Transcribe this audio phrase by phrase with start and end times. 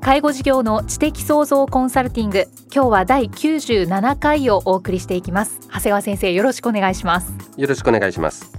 [0.00, 2.46] 介護事業の知的創造コンサルティング。
[2.74, 5.60] 今日は第97回をお送りしていきます。
[5.68, 7.34] 長谷川先生よろしくお願いします。
[7.58, 8.50] よろしくお願いします。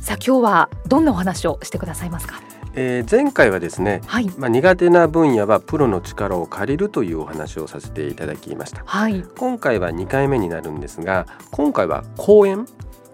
[0.00, 2.40] さあ今日はどんなお話をしてくださいますか？
[2.74, 12.66] えー、前回はですね、はい、まあ、苦手な分野はプロの力を借りるというお話をさせていただきました、はい、今回は2回目になるんですが今回は講演。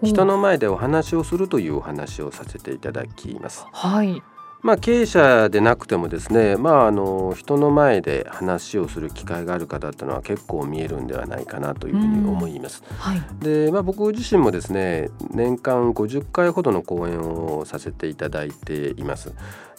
[0.03, 3.65] 人の前でお話をするというお話をさせていただきます。
[3.71, 4.21] はい
[4.65, 12.81] まあ、経営者でなくてもですね、まあ、あの人の前で話をする機会がある方っていうのは結構見えるんではないかなというふうに思います。
[12.97, 19.35] はい、で、まあ、僕自身もですね年間50回ほどの講演をさせていただいています。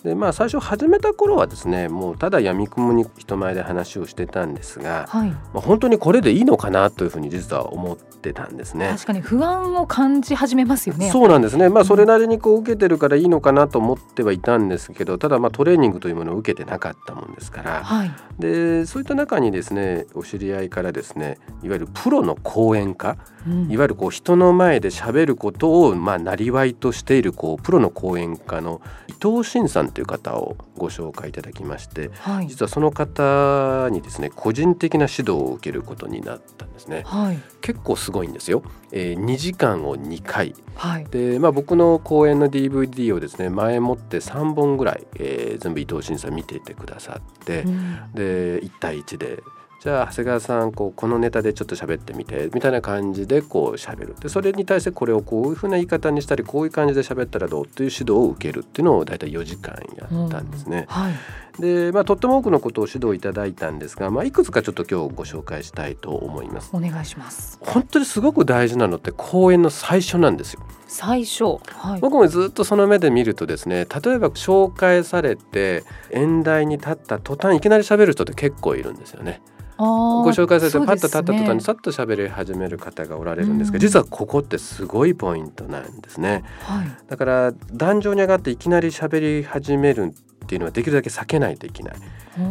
[0.06, 8.90] でまあ最初始めた頃はですねもうただやみくもに人前で話をしてたんですが、はい、まあ、本当にこれでいいのかなというふうに実は思ってたんですね。
[8.90, 11.10] 確かに不安を感じ始めますよね。
[11.10, 11.68] そうなんですね。
[11.70, 23.16] まあそれなりにこう受けてるからいいのかなと思ってはいたんですけど、ただまあトレーニングというものを受けてなかったもんですから、はい、でそういった中にですねお知り合いからですねいわゆるプロの講演家、
[23.46, 37.02] うん、いわゆるこう人の前で喋ることをまあなりわいとしているこうプロの講演家の伊藤真さんという方をご紹介いただきまして、はい、実はその方にですね個人的な指導を受けることになったんですね。
[37.06, 38.62] はい、結構すごいんですよ。
[38.92, 49.42] えー、2時間を2回、はい、で、まあ、僕の講演の DVD をですね前もって3本ぐらい、えー、全部伊藤慎さん見ててくださって、うん、で1対1で
[49.86, 60.86] じゃあ長谷川さんこうこのネタでちょっと喋ってみてみたいな感じでこう喋るでそれに対してこれをこういうふうな言い方にしたりこういう感じで喋ったらどうという指導を受けるっていうのを大体4時間やったんですね。
[60.88, 61.12] うん、はい
[61.58, 66.70] でまあ、とっても多くのことを指導いただいたんですが、まあ、いくつかちょっと今日ご紹介したいと思います。
[66.74, 67.58] お願いします。
[67.62, 70.60] 本当にすごく大事なのって講演の最初なんですよ。
[70.86, 79.42] 最初、はい、僕もずっとその目で見るとですね例えば紹介されて演題に立った途端いきなり喋る人って結構いるんですよね。
[79.78, 86.44] ご紹介されてパッと立った途端にさっと喋り始める方がおられるんですが、実はここってすごいポイントなんですね。
[86.60, 90.14] はい、だから壇上に上がっていきなり喋り始める
[90.46, 91.94] っていうのはできるだけ避けないといけない。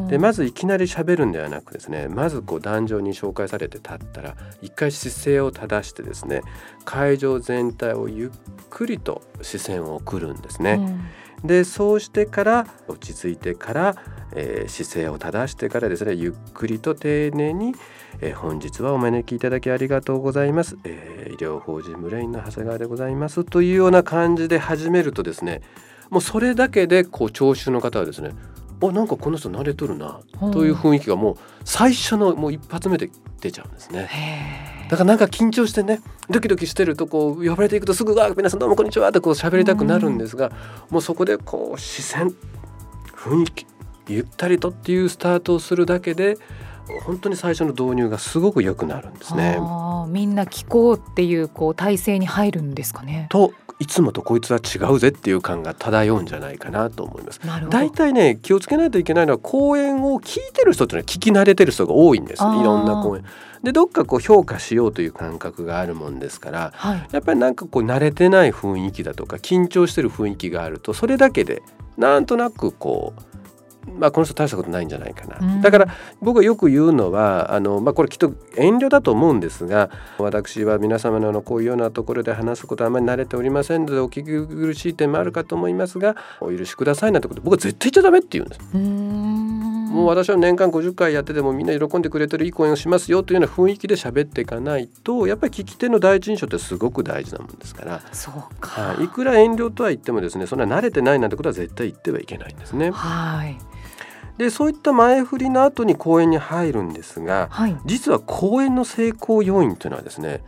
[0.10, 6.42] でまずいきなり喋るんではなくですねまずこう壇上に紹介されて立ったら一回姿勢を正してですね
[6.84, 8.30] 会場全体をゆっ
[8.70, 11.00] くりと視線を送るんですね。
[11.42, 13.96] うん、でそうしてから落ち着いてから、
[14.36, 17.76] えー、姿勢を正してからですねゆっくりと丁寧に、
[18.20, 25.62] えー、本日はお招きいただきありがとうございます、えー、医療法人ブレインの長谷川でございますというような感じで始めるとですね
[26.10, 28.32] もうそれだけでこう聴衆の方はですね
[28.82, 30.20] おなんかこの人慣れとるな
[30.52, 33.10] という雰囲気がもう最初のもう一発目で
[33.42, 34.10] 出ちゃうんですね。
[34.90, 40.52] だからなんか緊張してねドキドキしてるとこう呼ばれていくとすぐ「あ皆さんどうもこんにちは」ってこう喋りたくなるんですが、
[40.90, 42.36] もうそこでこう視線
[43.16, 43.66] 雰囲気
[44.08, 46.38] ゆったりとっていうスタートをするだけで
[47.06, 49.58] 本当に最初の導入がすごく良くなるんですね。
[50.10, 53.26] みんな聞こうっていうこう体制に入るんですかね。
[53.30, 57.42] といつもとこいつは違うぜっていう感が漂うんじゃないかなと思います。
[57.70, 63.26] 大体ね気をつけないといけないのは講演を聞いてる人っていうのは聞き慣れてる人が多いんですねいろんな講演。
[63.64, 71.64] でどっかこう評価しようという感覚があるもんですから、はい、やっぱりなんかこう慣れてない雰囲気だとか緊張してる雰囲気があるとそれだけで
[71.98, 73.35] なんとなくこう
[73.86, 75.88] まあ、この人大したことないんじゃないかな、うんだから
[76.22, 88.62] 僕はよく言うのはあの、まあ、これきっと遠慮だと思うんですが私は皆様のあのこういうようなところで話すことはあまり慣れておりませんのでお聞き苦しい点もあるかと思いますがお許しくださいなんてこと僕は絶対言っちゃダメって言うんです。
[88.74, 88.78] う
[89.96, 98.82] もう私は年間50回やっててもみんな喜んでくれてるいい講演をしますよというような雰囲気で喋っていかないとやっぱり聞き手の第一印象ってすごく大事なもんですから、そうか。
[98.82, 102.92] はい、いくら遠慮とは言ってもですねそんな慣れてないなんてことは絶対言ってはいけないんですね。
[102.92, 103.58] はい。
[104.38, 110.44] でそういった前振りの後に公演に入るんですが、はい、実は公演の成功要因というのはですね、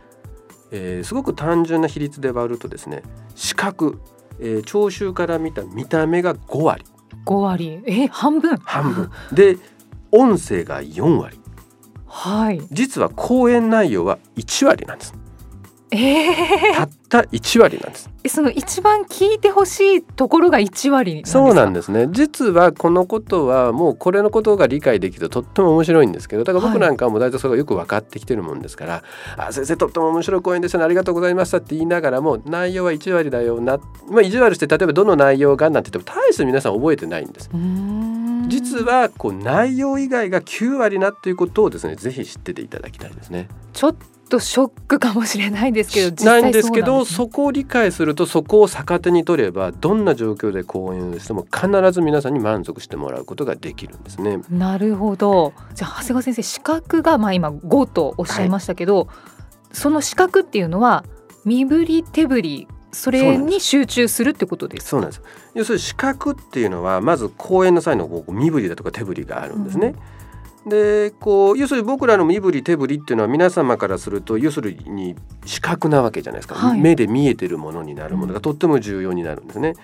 [0.70, 3.02] えー、すごく単純な比率で割るとですね
[3.34, 4.00] 視覚、
[4.40, 6.84] えー、聴衆から見た見た目が5割。
[7.24, 7.82] 5割。
[7.86, 8.56] え半分。
[8.58, 9.10] 半分。
[9.32, 9.56] で
[10.10, 11.40] 音声が4割。
[12.06, 12.60] はい。
[12.70, 15.14] 実は講演内容は1割なんです
[15.90, 18.10] えー、たった1割なんです。
[18.28, 22.08] その一番聞いてほしいところが1割そうなんですね。
[22.10, 28.92] 実はこのことはもうこれのことが理解できるととっても面白いんですけどだから僕なんかも大体それがよく分かってきてるもんですから
[29.38, 30.84] 「はい、あ先生とっても面白い講演ですね。
[30.84, 33.78] ありがとうございました」って言いながらも内容は1割だよな、
[34.10, 37.50] まあ、意地悪して例えばどの内容がなんて言っても大して皆さん覚えてないんです。
[38.48, 43.48] 実はこう内容以外が9割なっていうことをですねぜひ知ってていただきたいですね。
[43.72, 43.96] ちょっ
[44.28, 54.38] とショックかもしれないですけどなんですけどそこを理解するとそこを逆手に取ればどんな状況で講演をしても必ず皆さんに満足してもらうことができるんですね。
[54.50, 55.52] なるほど。
[55.74, 59.08] じゃあ長谷川先生資格がまあ今5とおっしゃいましたけど、はい、
[59.72, 61.04] その資格っていうのは
[61.44, 65.22] 身振り手振りそれに集中するってことですそうなんです。
[65.54, 69.88] 要するに視覚っていうのはまず講演の際のこう身振りだとか手振りがあるんですね。
[69.88, 70.17] うん
[70.66, 75.14] でこう要するに僕らの身振り手振りっていうのは皆様からすると要するに
[75.44, 79.74] 視覚なわけじゃないですか、はい、目で見えてるものになるものがとっても重要になるんですね。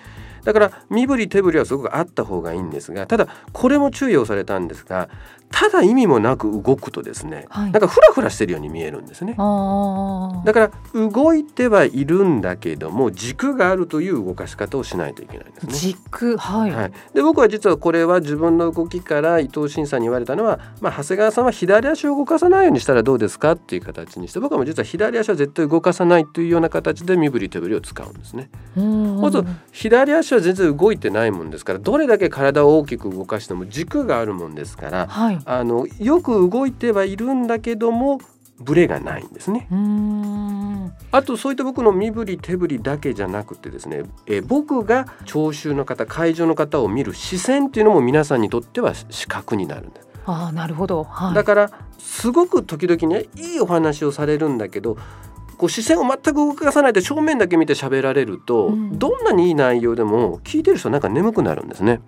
[0.43, 5.09] だから身振り手振りはすごくあった方がいいんですがただこれも注意をされたんですが
[5.51, 9.35] ただ意味もなく動くとですね、はい、なんかフラフラしてるように見えるんですね。
[9.35, 15.73] だから動いてはいるんだけども軸があるという動かし方をしないといけないんですね。
[15.73, 28.49] 軸はい、はい、で僕は実はこれは自分の動きから伊藤慎さんに言われたのは、まあ、長谷川さんは左足を動かさないようにしたらどうですかっていう形にして僕はもう実は左足は絶対動かさないというような形で身振り手振りを使うんですね。
[28.75, 38.19] まず左足は全然動いてないもんですからどれだけ体を大きく動かしても軸があるもんですから、はいあのよく動いてはいるんだけども
[38.59, 39.67] ブレがないんですね。
[41.11, 50.05] あとそういった僕の身振り手振りだけじゃなくてですね、え僕が聴衆の方会場の方を見る視線っていうのも皆さんにとっては視覚になるんです。
[50.25, 54.97] あなるほど、はい、だからすごく時々ねいいお話をされるんだけど
[55.57, 62.01] こう視線を全く動かさないで正面だけ見て喋られると、うん、どんなにいい内容でも聞いてる人なんか眠くなるんですね。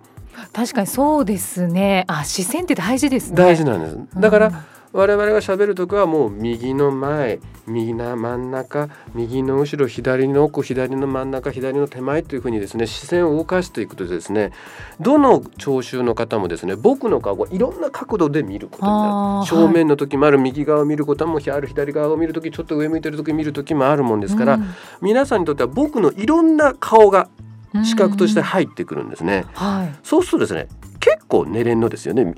[0.52, 2.04] 確かにそうですね。
[2.08, 3.36] あ視線って大事ですね。
[3.36, 4.20] 大事なんです。
[4.20, 14.52] だから、我々が喋る時はもう右の前右の真ん中右の後ろ左の奥左の真ん中左の手前というふうにですね視線を動かしていくとですね
[14.98, 19.46] どの聴衆の方もですね僕の顔をいろんな角度で見ることになる。
[19.46, 27.28] 正面の時もある右側を見ることもある左側を見る時ちょっと上向いてる時見る時もあるもんですから、うん、皆さんにとっては僕のいろんな顔が
[27.84, 29.44] 視覚として入ってくるんですね。
[29.54, 30.68] はい、そうするとですね
[31.00, 32.34] 結構寝れんのですよね。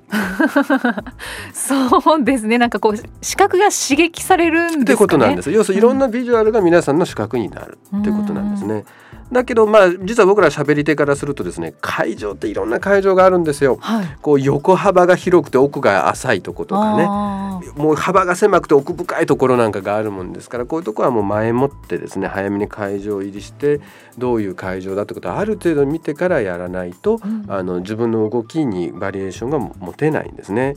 [1.53, 2.59] そうですね。
[2.59, 4.83] なんかこう視覚が刺激されるんですかね。
[4.83, 5.51] ってことなんです。
[5.51, 8.85] 要するにいろんなビジュアルが皆さんの視覚になるってことなんですね。
[9.33, 13.79] だけどまあ実は僕ら喋り手からするとですね会場っていろんな会場があるんですよ。
[13.81, 17.41] はい、こう横幅が広くて奥が浅いとことかね。
[17.77, 23.81] もう幅が狭くて奥深いところなんかがあるもんですからこういうところはもう前もってですね早めに会場入りして
[24.19, 30.75] どういう会場だってことをある程度見てからやらないと、うん、あの自分の動きにバリエーションが持てないんですね。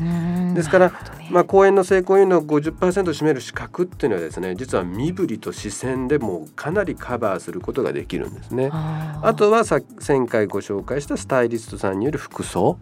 [0.55, 0.95] ですから、ね、
[1.31, 8.69] まあ、公演の成功因の50%占める視覚っていうのはですね実は身振りと視線でもかなりカバーすることができるんですね。
[8.71, 12.77] あとはさ前回ご紹介したスタイリストさんによる服装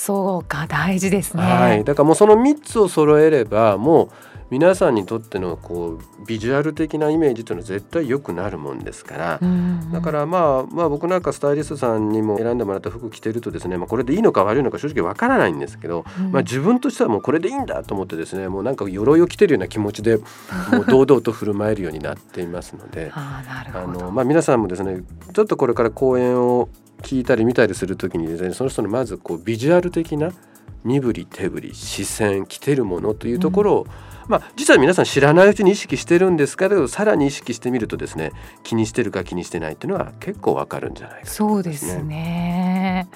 [0.00, 4.10] そうか大事ですね、はい、だからもうその3つを揃えればもう
[4.48, 9.40] 皆さんにとってのこうビジュアル的なイメージというのは絶対良くなるもんですから、
[9.92, 20.22] だからまあまあ僕なんかスタイリストさんにも選んでもらった服着てるとですね、まあ、これでいいのか悪いのか正直わからないんですけど、うん、まあ、自分としてはもうこれでいいんだと思ってですねもうなんか鎧を着てるような気持ちでも
[20.80, 23.12] う堂々と振る舞えるようになっていますので。
[23.14, 26.68] あの、まあ、皆さんもですねちょっとこれから講演を
[27.00, 30.32] 聞いたり見たりする時にですねその人のまずこうビジュアル的な
[30.84, 33.90] 身振り手振り視線着てるものというところを、うん
[34.30, 38.30] まあ、実は皆さん知らないうちに意識してるんですけどさらに意識してみるとですね
[38.62, 43.08] 気にしてるか気にしてないっていうのは結構わかるんじゃないか、ね、そうですね。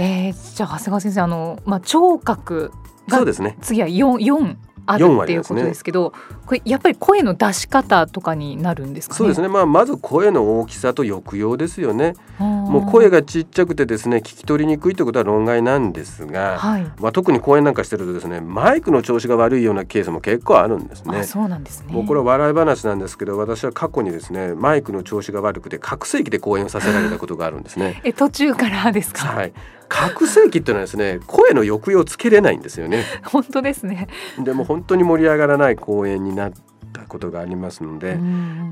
[0.00, 2.72] えー、じゃあ長谷川先生あの、まあ、聴覚
[3.06, 4.56] がそうですね次は 4, 4
[4.90, 9.48] あるっていうことですけど、ね、これやっぱり声の出し方とかになるんですか、ね、そうですね。
[9.48, 12.14] まあまず声の大きさと抑揚ですよね。
[12.38, 21.24] もう声がちっちゃくてですね聞き取りにくいということは論外なんですが、はい、まあ特に講演なんかしてるとですねマイクの調子が悪いようなケースも結構あるんですね。
[21.24, 21.92] そうなんですね。
[21.92, 28.00] もうこれは笑い話なんですけど、私は過去にですねマイクの調子が悪くて拡声器で講演をさせられたことがあるんですね。
[28.04, 29.26] え途中からですか？
[29.26, 29.52] はい。
[29.88, 33.04] 覚醒器っていうのはですね声の抑揚をつけれないんですよね。
[33.24, 34.08] 本当ですね。
[34.38, 36.52] でも本当に盛り上がらない公演になっ
[36.92, 38.18] たことがありますので、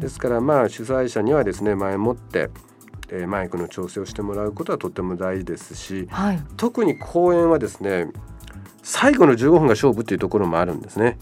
[0.01, 2.51] ですからまあ主催者にはですね前もって
[3.09, 8.11] えー、マイクの調整をしてもらうことはとても大事ですし、はい、特に公演はですね
[8.89, 11.19] 最後の15分が勝負っていうところもあるんですね。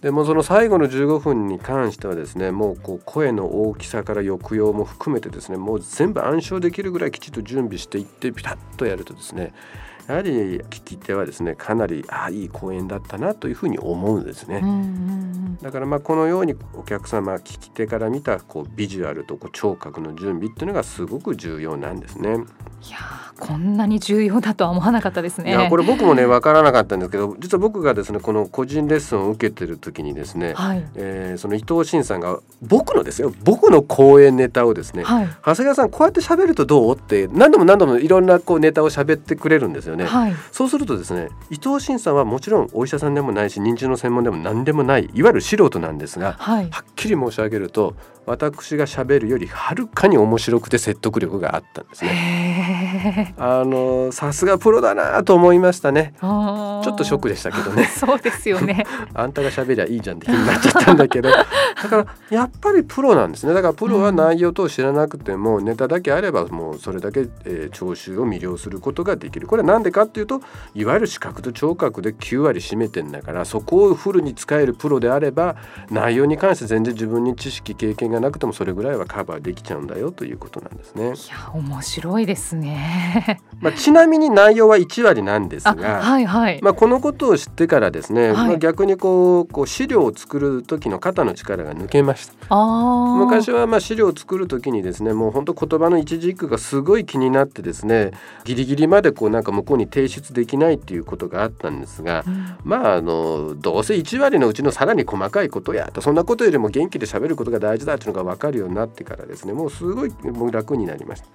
[0.00, 9.52] でもその最後の15分に関してはですねもうこう声の大きさから抑揚も含めてですねもう全部暗唱できるぐらいきちっと準備していってピタッとやるとですね
[10.08, 14.60] やはり聞き手はですねかなりああいい公演だったなというふうに思うんですね。
[15.62, 22.38] だからまあこのようにお客様聞き手から見たこうビジュアルとこう聴覚の準備っていうのがすごく重要なんですね。
[22.82, 22.98] いや
[23.38, 25.50] こんなに重要だとは思わなかったですね。
[25.50, 36.96] いやこれ僕もね分からなかったんですけど実は僕がですねこの個人レッスンを受けてる時にですね、はい、えー、その伊藤慎さんが僕のですよ僕の講演ネタをですね、はい、長谷川さんこうやって喋るとどう？
[36.96, 40.04] って何度も何度もいろんなこうネタを喋ってくれるんですよね。
[40.04, 47.94] はい、そうするとですね伊藤慎さんはもちろんお医者さんでもないし認知の専門でも何でもないいわゆる素人なんですが、はい、はっきり申し上げると
[48.26, 52.87] 私が喋るよりはるかに面白くて説得力があったんですね。
[53.38, 56.14] あのさすがプロだなと思いましたね。
[56.20, 57.84] ちょっとショックでしたけどね。
[57.96, 58.84] そうですよね。
[59.14, 61.44] あんたが喋りゃいいじゃんって気になっちゃったんだけど、だ
[61.88, 63.54] からやっぱりプロなんですね。
[63.54, 69.46] だからプロは内容等知らなくても、ネタだけあればもうそれだけ、えー、聴衆を魅了することができる。
[69.46, 70.42] これは何でかっていうと、
[70.74, 75.56] いわゆる視覚と聴覚で9割占めてんだから、そこをフルに使えるプロであれば、
[75.90, 81.04] 内容に関して全然自分に知識経験ががなくてもそれぐらいはカバーできちゃうんだよということなんですね。
[81.04, 82.87] いや面白いですね。
[83.60, 86.60] まあちなみに内容は1割なんですが、はいはい。
[86.62, 92.34] まあこのことを知ってからですね、はい、まあ逆にこうこう資料を作る時の肩の力が抜けました。
[92.50, 98.12] あ昔はまあ資料を作る時にですね、もう本当言葉の一字一句がすごい気になってですね、
[98.44, 111.28] ギリギリまでこうなんか向こうに提出できないっていうことがあったんですが、うん、まああのどうせ1割のうちのさらに細かいことやとそんなことよりも元気で喋ることが大事だっていうのが分かるようになってからですねもうすごいもう楽になりました。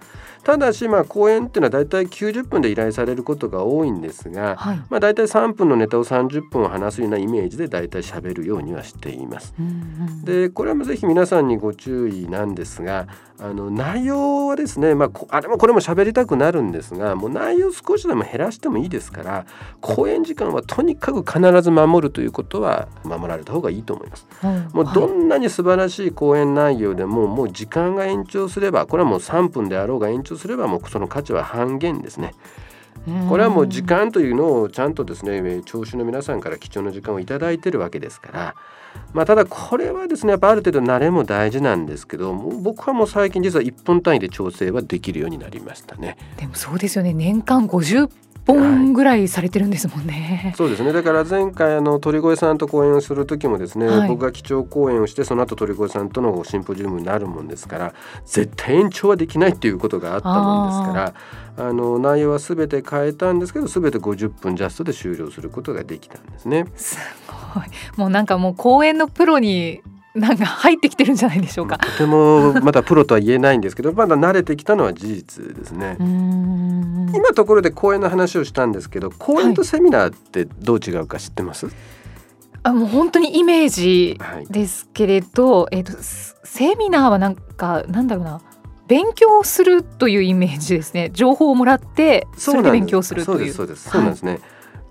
[0.44, 9.70] ただしまあ講演っていうのは大体90分で依頼されることが多いんですが、はい、まあ大体3分のネタを30分話すようなイメージで大体喋るようにはしています、うんう
[10.12, 13.08] ん、でこれはぜひ皆さんにご注意なんですが
[13.44, 19.46] あの内容はですね、まあ、あれもこれも喋りたくなるんですがもう内容少しでも減らしてもいいですから
[19.82, 24.26] 講演時間はとにかく必ず守るということは守られた方がいいと思います。
[24.46, 32.36] うん、もうどんなに素晴らしい講演内容でももう時間が延長すればこれはもう3分であろうが延長すればもうその価値は半減ですね。
[33.28, 38.56] これはもう時間というのをちゃんとですね聴衆の皆さんから貴重な時間を頂いてるわけですから
[39.14, 46.18] まあ、ただこれはですねやっぱある程度慣れも大事なんですけど僕はもう最近実は1分単位で調整はできるようになりましたね。
[46.38, 48.10] でもそうですよね年間50
[48.46, 50.92] 本ぐらいされてるんですもんね、はい、そうですね。
[50.92, 57.94] だから前回あの鳥越さんと講演をする時もですね、はい、僕が基調講演をしてその後鳥越さんとのシンポジウムになるもんですから
[58.26, 61.14] 絶対延長はできないっていうことがあったもんですか
[61.58, 66.66] らあの内容は全て変えたんですけど全て50分ジャストで終了することができたんですね。
[66.76, 66.98] す
[67.54, 67.64] ごい。
[67.96, 69.82] もうなんかもう講演のプロに
[70.16, 71.80] なんか入ってきてるんじゃないでしょうか。
[71.80, 75.98] とてもまだプロとは言えないんですけど、まだ慣れてきたのは事実ですね。
[76.00, 81.66] 今ところで講演の話をしたんですけど、講演とセミナーってどう違うか知ってます？
[81.66, 81.76] はい、
[82.64, 84.20] あもう本当にイメージ
[84.52, 85.98] ですけれど、はい、えっ、ー、と
[86.48, 88.42] セミナーはなんかなんだろうな。
[88.86, 91.10] 勉強するというイメージですね。
[91.14, 93.54] 情報をもらってそれで勉強するという。
[93.54, 93.90] そうです。
[93.90, 94.34] そうなんですね。
[94.34, 94.42] はい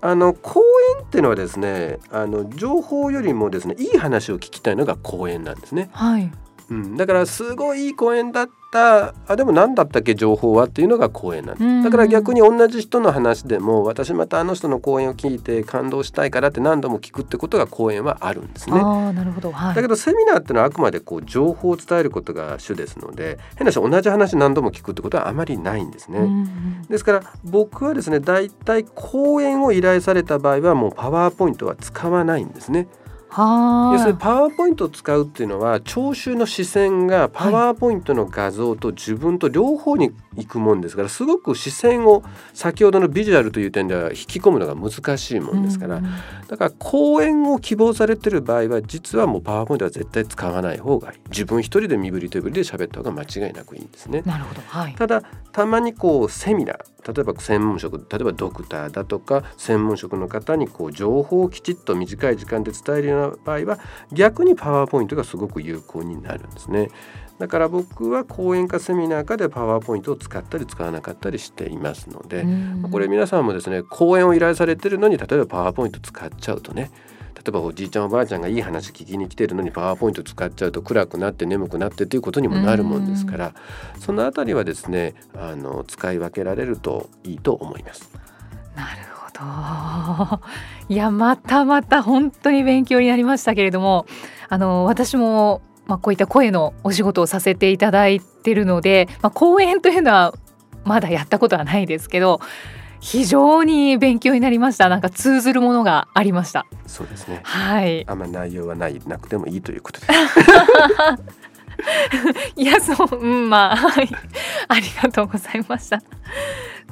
[0.05, 0.59] あの講
[0.99, 5.89] 演っていうのはですねあの情報よりもですねいい話を聞きたいのが講演なんですね。
[5.93, 6.29] はい、
[6.73, 18.79] うん、だからすごいいい講演だったあでも何だったっけ情報はっていうのが講演なんですだから逆に同じ人の話でも私またあの人の講演を聞いて感動したいからって何度も聞くってことが講演はあるんですね。
[18.79, 26.19] あなるほど、はい、だけどセミナーっていうのはあくまでこう情報を伝えることが主ですので変な話同じ話何度も聞くってことはあまりないんですね。
[26.89, 32.87] ですから僕はですねだいたい講演を依頼された場合はもうパワーポイントは使わないんですね。
[33.35, 42.23] 要するにパワーポイントを使うっていうのは聴衆の視線がパワーポイントの画像と自分と両方に行くもんですからすごく視線を
[42.53, 46.01] 先ほどのビジュアルという点では引き込むのが難しいもんですから
[46.47, 54.21] だから講演を希望されてる場合は実はもうパワーポイントは絶対使わない方がいい自分一人で身振り手振りで喋った方が間違いなくいいんですね。
[54.25, 56.77] なるほど、はい、ただたまにこうセミナー
[57.13, 63.79] 例えば専門職例えばドクターだとか専門職の方にこう情報をきちっと短い時間で伝えるような場合は
[64.11, 66.89] 逆にパワーポイントがすごく有効になるんですね。
[67.43, 72.45] だから僕は講演かセミナーかでパワーポイントを使ったり使わなかったりしていますので、
[72.89, 76.89] これ皆さんもですね講演を依頼されてるのに例えばパワーポイント使っちゃうとね
[77.35, 83.53] 例えばおじいちゃんおばあちゃんがいい話聞きに来てるのにパワーポイント使っちゃうと暗くなって眠くなってということにもなるもんですから、
[83.99, 88.09] そのあたりはですねあの使い分けられるといいと思います。
[88.73, 90.39] なるほど
[90.87, 94.05] いやまたまた本当に勉強になりましたけれども
[94.47, 100.33] あの私もまあ、こういった声のお仕事をさせていただいてるので、まあ、講演というのは
[100.83, 102.39] まだやったことはないですけど
[103.03, 104.87] 非常に勉強になりました。
[104.87, 106.65] なんか通ずるものがありました。
[106.87, 107.41] そうですね。
[107.43, 108.07] はい。
[108.07, 110.05] あんま内容はないなくてもいいということで。
[110.05, 110.11] す
[112.55, 114.09] いやそう、うん、まあはい。
[114.69, 116.01] ありがとうございました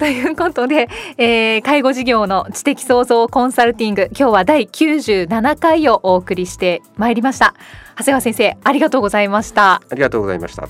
[0.02, 7.54] ということで、えー、介護事業の知的創造コンサルティング今日は第97回をお送りしてまいりました。
[7.96, 9.74] 長谷川先生ありがとうございました。
[9.74, 10.66] ありがとうございました。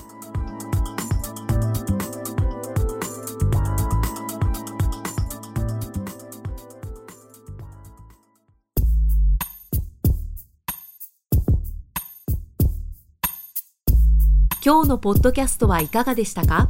[14.63, 16.69] 今日のポッドキャストはいかがでしたか？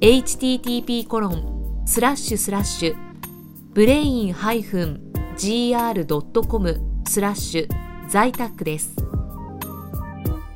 [0.00, 2.96] http コロンスラッシュスラッシュ
[3.74, 7.68] ブレイン -gr.com スラッシュ
[8.08, 8.96] 在宅です。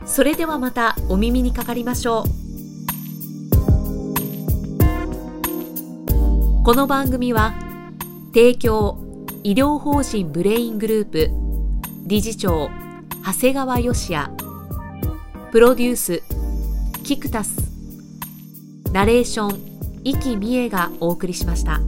[0.07, 2.25] それではまたお耳にかかりましょう。
[6.65, 7.53] この番組は
[8.29, 8.99] 提供
[9.43, 11.31] 医療法人ブレイングループ
[12.07, 12.71] 理事長
[13.23, 14.31] 長谷川義也。
[15.53, 16.23] プロデュース
[17.03, 17.74] キクタス
[18.95, 21.81] ナレーション生きみえがお送りしました。